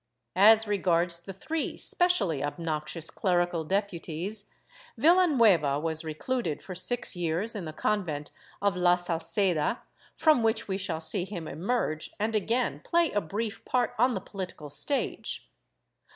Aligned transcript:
^ 0.01 0.03
As 0.35 0.67
regards 0.67 1.19
the 1.19 1.31
three 1.31 1.77
specially 1.77 2.43
obnoxious 2.43 3.11
clerical 3.11 3.63
deputies, 3.63 4.49
Villanueva 4.97 5.79
was 5.79 6.03
recluded 6.03 6.59
for 6.63 6.73
six 6.73 7.15
years 7.15 7.53
in 7.55 7.65
the 7.65 7.71
convent 7.71 8.31
of 8.63 8.75
la 8.75 8.95
Salceda, 8.95 9.81
from 10.17 10.41
which 10.41 10.67
we 10.67 10.79
shall 10.79 11.01
see 11.01 11.23
him 11.23 11.47
emerge 11.47 12.09
and 12.19 12.35
again 12.35 12.79
play 12.83 13.11
a 13.11 13.21
brief 13.21 13.63
part 13.63 13.93
on 13.99 14.15
the 14.15 14.21
political 14.21 14.71
stage. 14.71 15.47